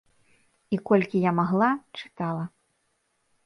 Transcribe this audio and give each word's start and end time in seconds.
І 0.75 0.79
колькі 0.91 1.21
я 1.29 1.35
магла, 1.41 1.69
чытала. 2.01 2.43